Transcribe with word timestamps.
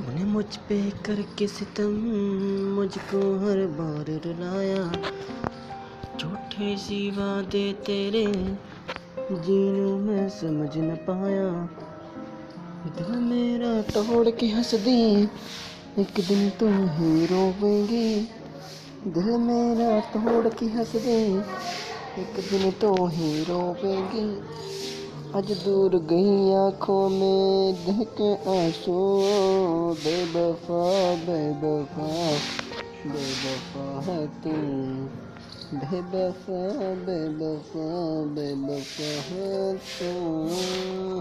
मुझ 0.00 0.56
पे 0.56 0.90
करके 0.90 1.46
सितम, 1.46 1.92
मुझको 2.74 3.18
हर 3.18 3.66
बार 3.66 4.10
रुलाया। 4.26 4.84
झूठे 6.20 6.76
सी 6.76 7.10
वादे 7.10 7.72
तेरे 7.72 8.26
जीने 9.32 9.94
में 9.94 10.28
समझ 10.28 10.76
न 10.76 10.96
पाया। 10.96 11.48
दिल 12.86 13.16
मेरा 13.16 13.82
तोड़ 13.82 14.30
के 14.30 14.46
हंस 14.46 14.74
दी, 14.74 15.22
एक 15.98 16.20
दिन 16.28 16.50
तुम 16.50 16.88
ही 16.88 17.26
रोवेंगी 17.26 18.20
दिल 19.06 19.36
मेरा 19.38 20.00
तोड़ 20.00 20.48
के 20.48 20.66
हंस 20.66 20.92
दे, 20.96 21.20
एक 22.18 22.40
दिन 22.50 22.70
तो 22.70 23.06
ही 23.06 23.42
रोवेंगी 23.42 24.28
आज 25.36 25.52
दूर 25.52 25.90
गई 25.90 26.52
आँखों 26.52 27.08
में 27.08 27.74
देख 27.74 28.08
के 28.08 28.34
आँसू। 28.34 28.92
बेबफा 29.92 31.14
बेबफा 31.14 32.06
बेबफा 33.06 34.12
है 34.12 34.26
तू। 34.26 34.50
बेबफा 35.76 36.78
बेबफा 36.94 37.88
बेबफा 38.24 39.10
है 39.30 39.76
तू। 39.76 41.15